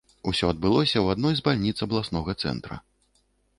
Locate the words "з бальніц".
1.41-1.75